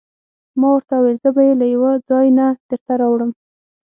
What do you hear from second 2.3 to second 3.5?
نه درته راوړم.